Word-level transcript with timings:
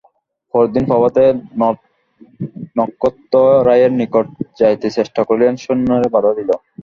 পরদিন 0.53 0.83
প্রভাতে 0.89 1.23
নক্ষত্ররায়ের 2.77 3.91
নিকট 3.99 4.25
যাইতে 4.59 4.87
চেষ্টা 4.97 5.21
করিলেন, 5.27 5.53
সৈন্যেরা 5.63 6.09
বাধা 6.15 6.31
দিল। 6.37 6.49